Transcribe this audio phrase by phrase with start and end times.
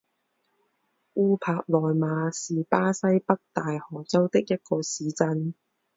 [1.13, 5.53] 乌帕内马是巴西北大河州的一个市镇。